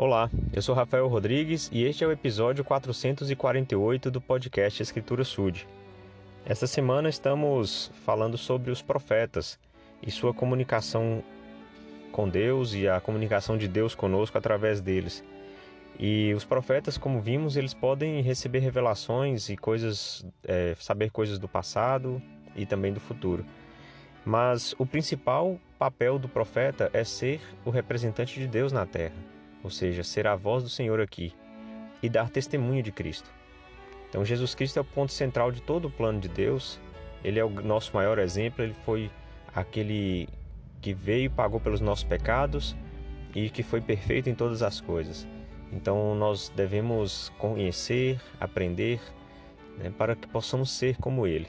[0.00, 5.66] Olá, eu sou Rafael Rodrigues e este é o episódio 448 do podcast Escritura Sud.
[6.46, 9.58] Esta semana estamos falando sobre os profetas
[10.00, 11.20] e sua comunicação
[12.12, 15.24] com Deus e a comunicação de Deus conosco através deles.
[15.98, 21.48] E os profetas, como vimos, eles podem receber revelações e coisas, é, saber coisas do
[21.48, 22.22] passado
[22.54, 23.44] e também do futuro.
[24.24, 29.70] Mas o principal papel do profeta é ser o representante de Deus na terra ou
[29.70, 31.32] seja, ser a voz do Senhor aqui
[32.02, 33.30] e dar testemunho de Cristo.
[34.08, 36.80] Então, Jesus Cristo é o ponto central de todo o plano de Deus.
[37.22, 38.64] Ele é o nosso maior exemplo.
[38.64, 39.10] Ele foi
[39.54, 40.28] aquele
[40.80, 42.76] que veio e pagou pelos nossos pecados
[43.34, 45.26] e que foi perfeito em todas as coisas.
[45.70, 49.00] Então, nós devemos conhecer, aprender,
[49.76, 51.48] né, para que possamos ser como Ele.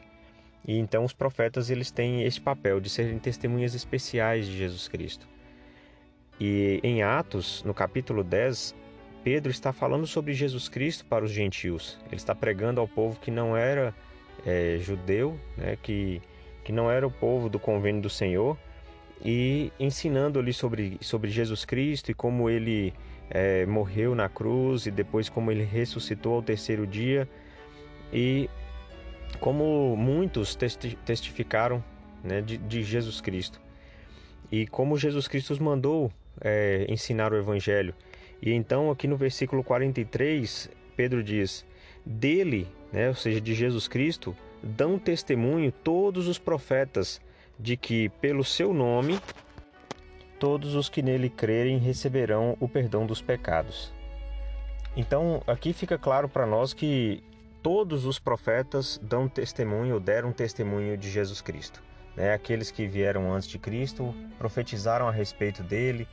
[0.67, 5.27] E então, os profetas eles têm este papel de serem testemunhas especiais de Jesus Cristo.
[6.39, 8.73] E em Atos, no capítulo 10,
[9.23, 11.99] Pedro está falando sobre Jesus Cristo para os gentios.
[12.07, 13.93] Ele está pregando ao povo que não era
[14.45, 16.21] é, judeu, né, que,
[16.63, 18.57] que não era o povo do convênio do Senhor,
[19.23, 22.93] e ensinando-lhe sobre, sobre Jesus Cristo e como ele
[23.29, 27.27] é, morreu na cruz e depois como ele ressuscitou ao terceiro dia
[28.13, 28.49] e
[29.39, 30.55] como muitos
[31.05, 31.83] testificaram
[32.23, 33.59] né, de, de Jesus Cristo
[34.49, 36.11] e como Jesus Cristo os mandou
[36.41, 37.93] é, ensinar o Evangelho.
[38.41, 41.65] E então, aqui no versículo 43, Pedro diz:
[42.05, 47.21] Dele, né, ou seja, de Jesus Cristo, dão testemunho todos os profetas
[47.59, 49.19] de que, pelo seu nome,
[50.39, 53.93] todos os que nele crerem receberão o perdão dos pecados.
[54.95, 57.21] Então, aqui fica claro para nós que
[57.61, 61.83] todos os profetas dão testemunho, deram testemunho de Jesus Cristo.
[62.15, 62.33] Né?
[62.33, 66.07] Aqueles que vieram antes de Cristo profetizaram a respeito dele,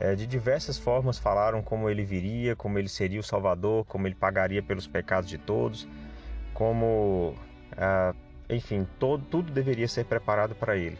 [0.00, 4.14] é, de diversas formas falaram como ele viria, como ele seria o Salvador, como ele
[4.14, 5.88] pagaria pelos pecados de todos,
[6.54, 7.34] como,
[7.76, 8.14] ah,
[8.48, 10.98] enfim, todo, tudo deveria ser preparado para ele.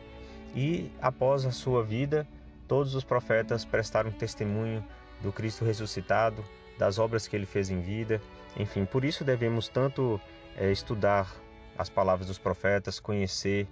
[0.54, 2.26] E após a sua vida,
[2.66, 4.84] todos os profetas prestaram testemunho
[5.22, 6.44] do Cristo ressuscitado,
[6.76, 8.20] das obras que ele fez em vida.
[8.56, 10.20] Enfim, por isso devemos tanto
[10.56, 11.32] é, estudar
[11.76, 13.69] as palavras dos profetas, conhecer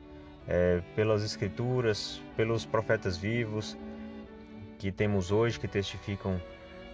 [0.47, 3.77] é, pelas Escrituras, pelos profetas vivos,
[4.79, 6.41] que temos hoje que testificam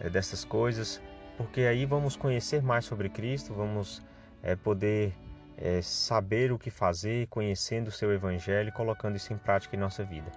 [0.00, 1.00] é, dessas coisas,
[1.37, 4.03] porque aí vamos conhecer mais sobre Cristo, vamos
[4.43, 5.12] é, poder
[5.56, 9.78] é, saber o que fazer, conhecendo o seu Evangelho e colocando isso em prática em
[9.78, 10.31] nossa vida.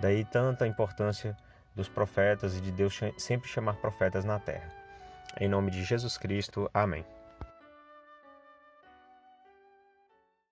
[0.00, 1.36] Daí tanta importância
[1.74, 4.68] dos profetas e de Deus sempre chamar profetas na terra.
[5.40, 7.04] Em nome de Jesus Cristo, amém.